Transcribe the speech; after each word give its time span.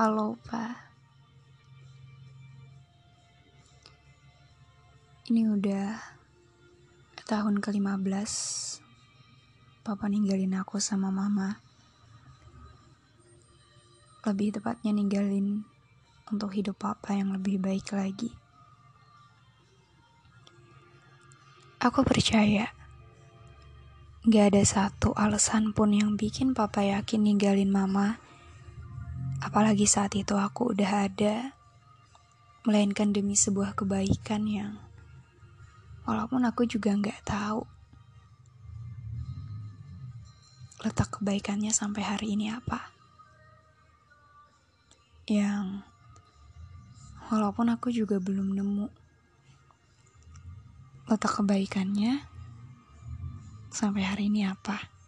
Halo, 0.00 0.32
Pak. 0.48 0.80
Ini 5.28 5.44
udah 5.52 5.92
tahun 7.28 7.60
ke-15 7.60 8.32
Papa 9.84 10.08
ninggalin 10.08 10.56
aku 10.56 10.80
sama 10.80 11.12
Mama. 11.12 11.60
Lebih 14.24 14.56
tepatnya 14.56 14.96
ninggalin 14.96 15.68
untuk 16.32 16.56
hidup 16.56 16.80
Papa 16.80 17.12
yang 17.12 17.36
lebih 17.36 17.60
baik 17.60 17.92
lagi. 17.92 18.32
Aku 21.76 22.00
percaya 22.08 22.72
Gak 24.24 24.56
ada 24.56 24.64
satu 24.64 25.12
alasan 25.12 25.76
pun 25.76 25.92
yang 25.92 26.16
bikin 26.16 26.56
papa 26.56 26.88
yakin 26.88 27.20
ninggalin 27.20 27.68
mama. 27.68 28.29
Apalagi 29.40 29.88
saat 29.88 30.12
itu 30.16 30.36
aku 30.36 30.76
udah 30.76 31.08
ada. 31.08 31.56
Melainkan 32.68 33.16
demi 33.16 33.32
sebuah 33.32 33.72
kebaikan 33.72 34.44
yang 34.44 34.76
walaupun 36.04 36.44
aku 36.44 36.68
juga 36.68 36.92
nggak 36.92 37.24
tahu 37.24 37.64
letak 40.84 41.08
kebaikannya 41.16 41.72
sampai 41.72 42.04
hari 42.04 42.36
ini 42.36 42.52
apa. 42.52 42.92
Yang 45.24 45.84
walaupun 47.32 47.72
aku 47.72 47.88
juga 47.92 48.20
belum 48.20 48.52
nemu 48.52 48.86
letak 51.08 51.40
kebaikannya 51.40 52.24
sampai 53.72 54.02
hari 54.04 54.28
ini 54.28 54.44
apa. 54.44 54.99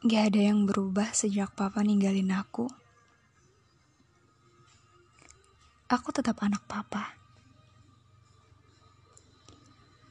Gak 0.00 0.32
ada 0.32 0.40
yang 0.48 0.64
berubah 0.64 1.12
sejak 1.12 1.52
papa 1.52 1.84
ninggalin 1.84 2.32
aku. 2.32 2.72
Aku 5.92 6.08
tetap 6.08 6.40
anak 6.40 6.64
papa. 6.64 7.20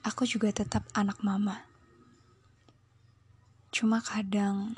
Aku 0.06 0.30
juga 0.30 0.54
tetap 0.54 0.86
anak 0.94 1.18
mama. 1.26 1.66
Cuma 3.74 3.98
kadang 4.06 4.78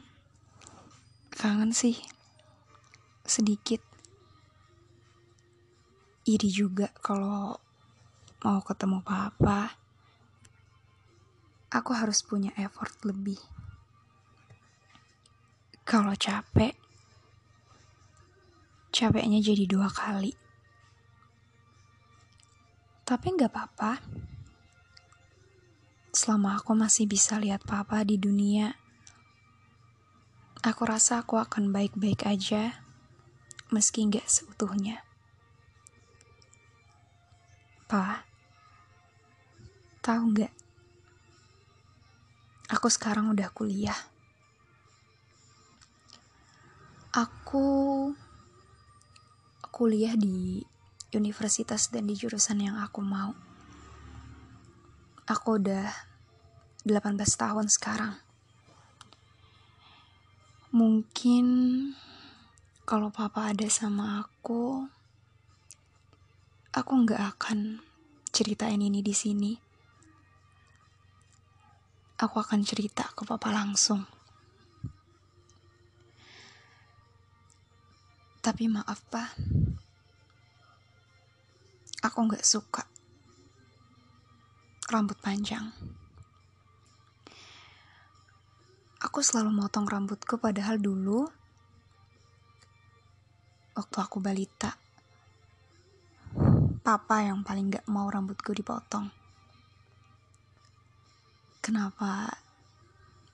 kangen 1.36 1.76
sih 1.76 2.00
sedikit 3.28 3.84
iri 6.24 6.48
juga 6.48 6.88
kalau 7.04 7.60
mau 8.48 8.64
ketemu 8.64 9.04
papa 9.04 9.76
aku 11.68 11.92
harus 11.92 12.24
punya 12.24 12.56
effort 12.56 12.96
lebih. 13.04 13.61
Kalau 15.92 16.16
capek, 16.16 16.72
capeknya 18.96 19.44
jadi 19.44 19.68
dua 19.68 19.92
kali. 19.92 20.32
Tapi 23.04 23.28
nggak 23.36 23.52
apa-apa. 23.52 24.00
Selama 26.16 26.56
aku 26.56 26.80
masih 26.80 27.12
bisa 27.12 27.36
lihat 27.44 27.68
papa 27.68 28.08
di 28.08 28.16
dunia, 28.16 28.72
aku 30.64 30.88
rasa 30.88 31.20
aku 31.20 31.36
akan 31.36 31.76
baik-baik 31.76 32.24
aja, 32.24 32.80
meski 33.68 34.08
nggak 34.08 34.32
seutuhnya. 34.32 35.04
Pa, 37.92 38.24
tahu 40.00 40.40
nggak? 40.40 40.56
Aku 42.80 42.88
sekarang 42.88 43.36
udah 43.36 43.52
kuliah. 43.52 44.21
Aku 47.12 47.68
kuliah 49.68 50.16
di 50.16 50.64
universitas 51.12 51.92
dan 51.92 52.08
di 52.08 52.16
jurusan 52.16 52.64
yang 52.64 52.80
aku 52.80 53.04
mau. 53.04 53.36
Aku 55.28 55.60
udah 55.60 55.92
18 56.88 57.20
tahun 57.36 57.68
sekarang. 57.68 58.16
Mungkin 60.72 61.46
kalau 62.88 63.12
papa 63.12 63.52
ada 63.52 63.68
sama 63.68 64.24
aku, 64.24 64.88
aku 66.72 66.92
nggak 67.04 67.36
akan 67.36 67.84
ceritain 68.32 68.80
ini 68.80 69.04
di 69.04 69.12
sini 69.12 69.72
aku 72.22 72.38
akan 72.38 72.62
cerita 72.62 73.10
ke 73.18 73.26
papa 73.26 73.50
langsung. 73.50 74.06
Tapi 78.42 78.66
maaf 78.66 79.06
pak, 79.14 79.38
aku 82.02 82.18
nggak 82.26 82.42
suka 82.42 82.82
rambut 84.90 85.16
panjang. 85.22 85.70
Aku 89.02 89.22
selalu 89.22 89.54
motong 89.54 89.86
rambutku 89.86 90.42
padahal 90.42 90.82
dulu 90.82 91.26
waktu 93.78 93.98
aku 93.98 94.18
balita, 94.20 94.76
papa 96.82 97.24
yang 97.24 97.42
paling 97.46 97.72
gak 97.72 97.88
mau 97.88 98.12
rambutku 98.12 98.52
dipotong. 98.52 99.10
Kenapa 101.62 102.30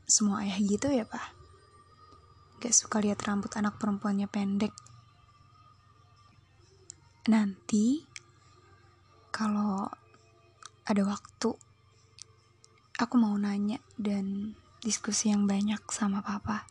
semua 0.08 0.44
ayah 0.46 0.60
gitu 0.62 0.88
ya, 0.92 1.04
Pak? 1.04 1.28
Gak 2.62 2.76
suka 2.76 3.02
lihat 3.02 3.24
rambut 3.26 3.52
anak 3.58 3.76
perempuannya 3.82 4.30
pendek. 4.30 4.87
Nanti, 7.28 8.08
kalau 9.36 9.84
ada 10.88 11.04
waktu, 11.04 11.52
aku 12.96 13.16
mau 13.20 13.36
nanya 13.36 13.84
dan 14.00 14.56
diskusi 14.80 15.36
yang 15.36 15.44
banyak 15.44 15.84
sama 15.92 16.24
papa. 16.24 16.64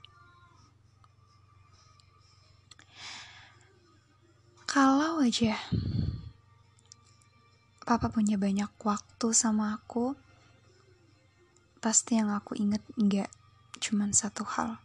Kalau 4.65 5.21
aja 5.21 5.61
papa 7.87 8.11
punya 8.11 8.41
banyak 8.41 8.73
waktu 8.81 9.29
sama 9.37 9.79
aku, 9.79 10.19
pasti 11.79 12.19
yang 12.19 12.35
aku 12.35 12.59
inget 12.59 12.81
nggak 12.99 13.31
cuman 13.79 14.11
satu 14.11 14.43
hal. 14.43 14.81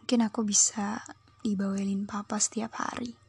Mungkin 0.00 0.24
aku 0.24 0.46
bisa 0.46 1.04
dibawelin 1.44 2.08
papa 2.08 2.40
setiap 2.40 2.80
hari. 2.80 3.19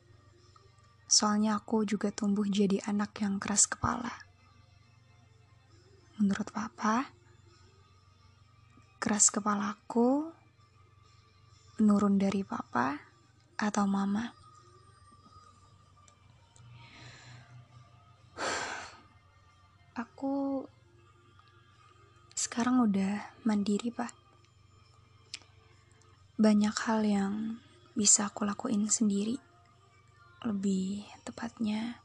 Soalnya 1.11 1.59
aku 1.59 1.83
juga 1.83 2.07
tumbuh 2.07 2.47
jadi 2.47 2.79
anak 2.87 3.19
yang 3.19 3.35
keras 3.35 3.67
kepala. 3.67 4.15
Menurut 6.15 6.47
papa, 6.55 7.11
keras 8.95 9.27
kepalaku 9.27 10.31
menurun 11.83 12.15
dari 12.15 12.47
papa 12.47 12.95
atau 13.59 13.83
mama. 13.91 14.31
Aku 19.99 20.63
sekarang 22.39 22.87
udah 22.87 23.35
mandiri, 23.43 23.91
Pak. 23.91 24.15
Banyak 26.39 26.75
hal 26.87 27.03
yang 27.03 27.59
bisa 27.99 28.31
aku 28.31 28.47
lakuin 28.47 28.87
sendiri. 28.87 29.50
Lebih 30.41 31.05
tepatnya, 31.25 32.01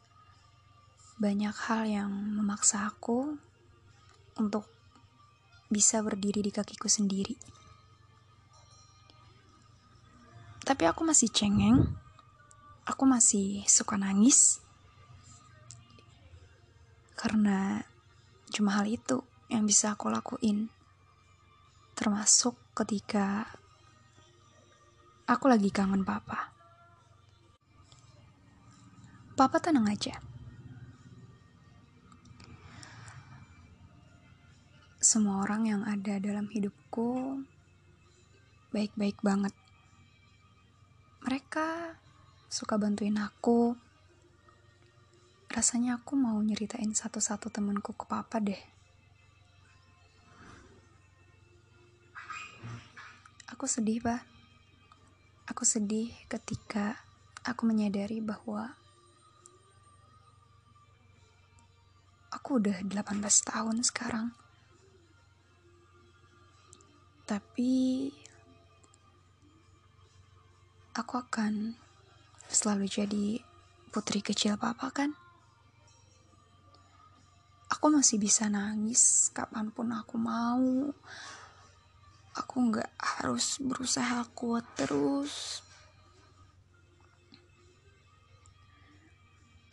banyak 1.16 1.56
hal 1.68 1.88
yang 1.88 2.10
memaksa 2.12 2.84
aku 2.88 3.36
untuk 4.36 4.68
bisa 5.72 6.04
berdiri 6.04 6.44
di 6.44 6.52
kakiku 6.52 6.88
sendiri. 6.88 7.36
Tapi 10.66 10.84
aku 10.84 11.06
masih 11.06 11.32
cengeng, 11.32 11.96
aku 12.84 13.04
masih 13.06 13.62
suka 13.68 13.96
nangis 13.96 14.60
karena 17.16 17.82
cuma 18.52 18.76
hal 18.76 18.86
itu 18.86 19.24
yang 19.48 19.64
bisa 19.64 19.96
aku 19.96 20.12
lakuin. 20.12 20.68
Termasuk 21.96 22.52
ketika 22.76 23.48
Aku 25.26 25.50
lagi 25.50 25.74
kangen 25.74 26.06
papa. 26.06 26.55
Papa 29.36 29.60
tenang 29.60 29.84
aja. 29.84 30.16
Semua 34.96 35.44
orang 35.44 35.68
yang 35.68 35.82
ada 35.84 36.16
dalam 36.16 36.48
hidupku 36.48 37.44
baik-baik 38.72 39.20
banget. 39.20 39.52
Mereka 41.20 42.00
suka 42.48 42.80
bantuin 42.80 43.20
aku. 43.20 43.76
Rasanya 45.52 46.00
aku 46.00 46.16
mau 46.16 46.40
nyeritain 46.40 46.96
satu-satu 46.96 47.52
temanku 47.52 47.92
ke 47.92 48.08
papa 48.08 48.40
deh. 48.40 48.62
Aku 53.52 53.68
sedih, 53.68 54.00
Pak. 54.00 54.24
Aku 55.52 55.68
sedih 55.68 56.08
ketika 56.32 57.04
aku 57.44 57.68
menyadari 57.68 58.24
bahwa 58.24 58.72
aku 62.46 62.62
udah 62.62 62.78
18 62.78 63.26
tahun 63.42 63.82
sekarang. 63.82 64.30
Tapi 67.26 68.06
aku 70.94 71.14
akan 71.26 71.74
selalu 72.46 72.86
jadi 72.86 73.42
putri 73.90 74.22
kecil 74.22 74.54
papa 74.54 74.94
kan? 74.94 75.10
Aku 77.66 77.90
masih 77.90 78.22
bisa 78.22 78.46
nangis 78.46 79.26
kapan 79.34 79.74
pun 79.74 79.90
aku 79.90 80.14
mau. 80.14 80.94
Aku 82.30 82.54
nggak 82.62 82.94
harus 82.94 83.58
berusaha 83.58 84.22
kuat 84.38 84.62
terus. 84.78 85.66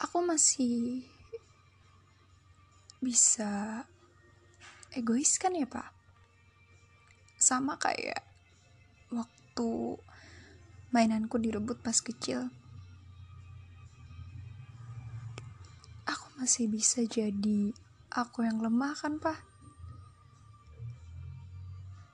Aku 0.02 0.26
masih 0.26 1.13
bisa 3.04 3.84
egois 4.96 5.36
kan 5.36 5.52
ya 5.52 5.68
pak? 5.68 5.92
Sama 7.36 7.76
kayak 7.76 8.24
waktu 9.12 10.00
mainanku 10.96 11.42
direbut 11.42 11.84
pas 11.84 12.00
kecil. 12.00 12.48
Aku 16.08 16.28
masih 16.40 16.72
bisa 16.72 17.04
jadi 17.04 17.74
aku 18.14 18.46
yang 18.46 18.62
lemah 18.62 18.94
kan, 18.94 19.18
Pak? 19.18 19.42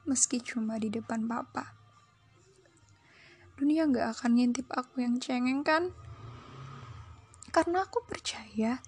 Meski 0.08 0.40
cuma 0.40 0.80
di 0.80 0.88
depan 0.88 1.28
papa. 1.28 1.76
Dunia 3.60 3.84
gak 3.92 4.16
akan 4.16 4.40
ngintip 4.40 4.72
aku 4.72 5.04
yang 5.04 5.20
cengeng 5.20 5.68
kan? 5.68 5.92
Karena 7.52 7.84
aku 7.84 8.00
percaya 8.08 8.80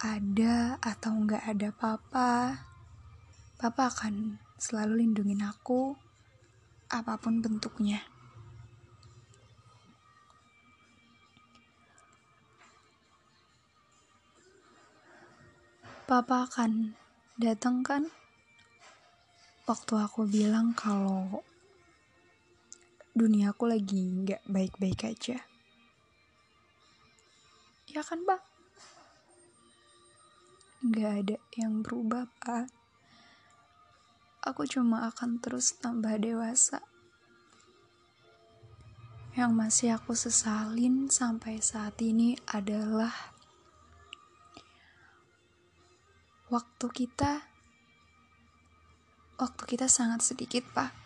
ada 0.00 0.80
atau 0.80 1.12
nggak 1.12 1.44
ada 1.44 1.68
papa, 1.76 2.56
papa 3.60 3.92
akan 3.92 4.40
selalu 4.56 5.04
lindungin 5.04 5.44
aku 5.44 5.92
apa 6.88 7.20
pun 7.20 7.44
bentuknya. 7.44 8.00
Papa 16.08 16.48
akan 16.48 16.96
datang 17.36 17.84
kan? 17.84 18.08
Waktu 19.68 19.94
aku 20.00 20.24
bilang 20.26 20.72
kalau 20.72 21.44
dunia 23.12 23.52
aku 23.52 23.68
lagi 23.68 24.00
nggak 24.24 24.48
baik-baik 24.48 25.06
aja. 25.06 25.44
Ya 27.86 28.02
kan, 28.02 28.24
Pak? 28.24 28.59
Nggak 30.80 31.12
ada 31.12 31.36
yang 31.60 31.84
berubah, 31.84 32.24
Pak. 32.40 32.72
Aku 34.48 34.64
cuma 34.64 35.04
akan 35.12 35.36
terus 35.36 35.76
tambah 35.76 36.16
dewasa. 36.16 36.80
Yang 39.36 39.52
masih 39.52 39.88
aku 40.00 40.16
sesalin 40.16 41.12
sampai 41.12 41.60
saat 41.60 42.00
ini 42.00 42.40
adalah 42.48 43.12
waktu 46.48 46.86
kita 46.88 47.44
waktu 49.36 49.62
kita 49.68 49.84
sangat 49.84 50.24
sedikit, 50.24 50.64
Pak. 50.72 50.96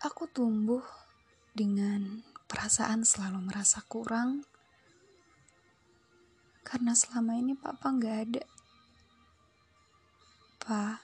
Aku 0.00 0.24
tumbuh 0.32 0.80
dengan 1.52 2.24
perasaan 2.48 3.04
selalu 3.04 3.52
merasa 3.52 3.84
kurang 3.84 4.48
karena 6.64 6.96
selama 6.96 7.36
ini 7.38 7.54
papa 7.54 7.92
nggak 7.92 8.18
ada. 8.26 8.44
Pak, 10.64 10.96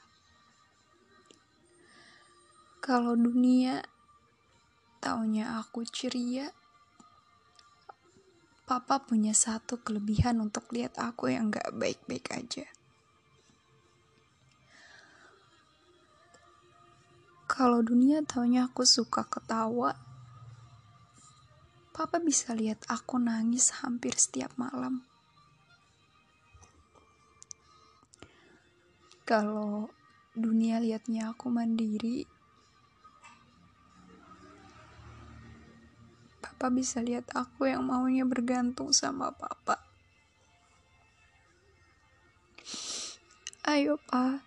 kalau 2.80 3.12
dunia 3.14 3.84
taunya 4.98 5.60
aku 5.60 5.84
ceria, 5.84 6.50
Papa 8.70 9.02
punya 9.02 9.34
satu 9.34 9.82
kelebihan 9.82 10.38
untuk 10.38 10.70
lihat 10.70 10.94
aku 10.94 11.26
yang 11.26 11.50
gak 11.50 11.74
baik-baik 11.74 12.30
aja. 12.30 12.70
Kalau 17.50 17.82
dunia 17.82 18.22
taunya 18.22 18.70
aku 18.70 18.86
suka 18.86 19.26
ketawa, 19.26 19.98
Papa 21.90 22.22
bisa 22.22 22.54
lihat 22.54 22.86
aku 22.86 23.18
nangis 23.18 23.82
hampir 23.82 24.14
setiap 24.14 24.54
malam. 24.54 25.02
Kalau 29.30 29.86
dunia 30.34 30.82
lihatnya 30.82 31.30
aku 31.30 31.54
mandiri, 31.54 32.26
Papa 36.42 36.66
bisa 36.74 36.98
lihat 36.98 37.30
aku 37.38 37.70
yang 37.70 37.86
maunya 37.86 38.26
bergantung 38.26 38.90
sama 38.90 39.30
Papa. 39.30 39.78
Ayo, 43.70 44.02
Pak. 44.10 44.42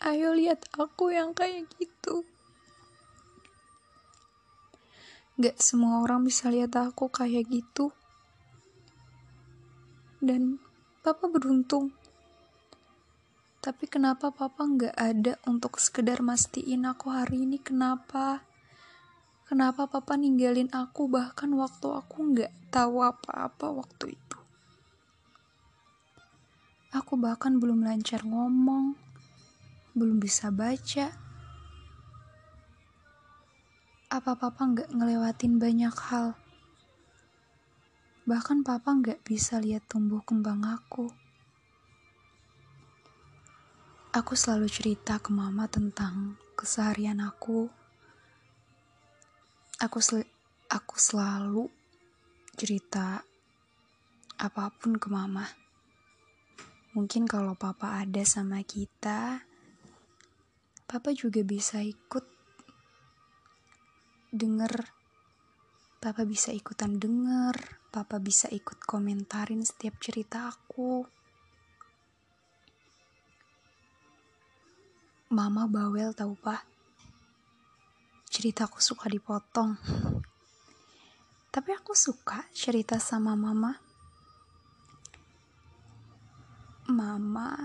Ayo 0.00 0.32
lihat 0.32 0.64
aku 0.72 1.12
yang 1.12 1.36
kayak 1.36 1.68
gitu. 1.76 2.24
Gak 5.36 5.60
semua 5.60 6.00
orang 6.00 6.24
bisa 6.24 6.48
lihat 6.48 6.80
aku 6.80 7.12
kayak 7.12 7.44
gitu. 7.44 7.92
Dan 10.24 10.56
Papa 11.04 11.28
beruntung. 11.28 12.05
Tapi 13.66 13.90
kenapa 13.90 14.30
Papa 14.30 14.62
nggak 14.62 14.94
ada 14.94 15.42
untuk 15.50 15.82
sekedar 15.82 16.22
mastiin 16.22 16.86
aku 16.86 17.10
hari 17.10 17.50
ini 17.50 17.58
kenapa? 17.58 18.46
Kenapa 19.42 19.90
papa 19.90 20.14
ninggalin 20.14 20.70
aku 20.70 21.10
bahkan 21.10 21.50
waktu 21.58 21.90
aku 21.90 22.30
nggak 22.30 22.70
tahu 22.70 23.02
apa-apa 23.02 23.74
waktu 23.74 24.14
itu. 24.14 24.38
Aku 26.94 27.18
bahkan 27.18 27.58
belum 27.58 27.82
lancar 27.82 28.22
ngomong, 28.22 28.94
belum 29.98 30.22
bisa 30.22 30.54
baca. 30.54 31.10
Apa 34.14 34.32
papa 34.38 34.62
nggak 34.62 34.94
ngelewatin 34.94 35.58
banyak 35.58 35.94
hal? 36.06 36.38
Bahkan 38.30 38.62
papa 38.62 38.94
nggak 38.94 39.26
bisa 39.26 39.58
lihat 39.58 39.90
tumbuh 39.90 40.22
kembang 40.22 40.62
aku. 40.62 41.25
Aku 44.16 44.32
selalu 44.32 44.64
cerita 44.72 45.20
ke 45.20 45.28
mama 45.28 45.68
tentang 45.68 46.40
keseharian 46.56 47.20
aku, 47.20 47.68
aku 49.76 50.00
sel 50.00 50.24
aku 50.72 50.96
selalu 50.96 51.68
cerita 52.56 53.20
apa 54.40 54.72
pun 54.72 54.96
ke 54.96 55.12
mama. 55.12 55.44
Mungkin 56.96 57.28
kalau 57.28 57.60
papa 57.60 58.00
ada 58.00 58.24
sama 58.24 58.64
kita, 58.64 59.44
papa 60.88 61.12
juga 61.12 61.44
bisa 61.44 61.84
ikut 61.84 62.24
denger. 64.32 64.96
Papa 66.00 66.24
bisa 66.24 66.56
ikutan 66.56 66.96
denger, 66.96 67.52
papa 67.92 68.16
bisa 68.16 68.48
ikut 68.48 68.80
komentarin 68.80 69.60
setiap 69.60 70.00
cerita 70.00 70.48
aku. 70.48 71.04
Mama 75.36 75.68
bawel 75.68 76.16
tau 76.16 76.32
pak 76.32 76.64
ceritaku 78.36 78.84
suka 78.84 79.08
dipotong. 79.08 79.80
Tapi 81.48 81.70
aku 81.72 81.96
suka 81.96 82.44
cerita 82.52 83.00
sama 83.00 83.32
mama. 83.32 83.72
Mama 86.92 87.56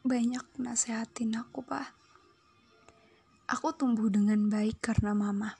banyak 0.00 0.40
nasehatin 0.56 1.36
aku, 1.36 1.60
Pak. 1.60 1.92
Aku 3.52 3.76
tumbuh 3.76 4.08
dengan 4.08 4.48
baik 4.48 4.80
karena 4.80 5.12
mama. 5.12 5.52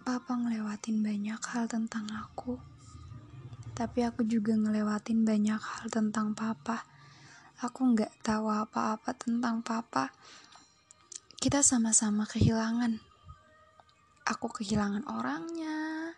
Papa 0.00 0.32
ngelewatin 0.32 1.04
banyak 1.04 1.38
hal 1.44 1.68
tentang 1.68 2.08
aku, 2.08 2.56
tapi 3.80 4.04
aku 4.04 4.28
juga 4.28 4.52
ngelewatin 4.52 5.24
banyak 5.24 5.56
hal 5.56 5.88
tentang 5.88 6.36
papa. 6.36 6.84
Aku 7.64 7.96
nggak 7.96 8.12
tahu 8.20 8.52
apa-apa 8.52 9.16
tentang 9.16 9.64
papa. 9.64 10.12
Kita 11.40 11.64
sama-sama 11.64 12.28
kehilangan. 12.28 13.00
Aku 14.28 14.52
kehilangan 14.52 15.08
orangnya, 15.08 16.12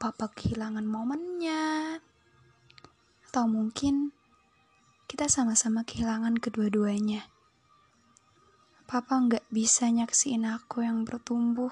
papa 0.00 0.32
kehilangan 0.32 0.88
momennya, 0.88 2.00
atau 3.28 3.44
mungkin 3.44 4.16
kita 5.12 5.28
sama-sama 5.28 5.84
kehilangan 5.84 6.40
kedua-duanya. 6.40 7.28
Papa 8.88 9.20
nggak 9.20 9.44
bisa 9.52 9.92
nyaksiin 9.92 10.48
aku 10.48 10.88
yang 10.88 11.04
bertumbuh 11.04 11.68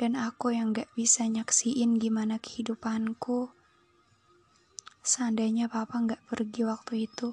dan 0.00 0.16
aku 0.16 0.52
yang 0.52 0.76
gak 0.76 0.92
bisa 0.92 1.24
nyaksiin 1.24 1.96
gimana 1.96 2.36
kehidupanku. 2.36 3.55
Seandainya 5.06 5.70
papa 5.70 6.02
gak 6.02 6.18
pergi 6.26 6.66
waktu 6.66 7.06
itu. 7.06 7.30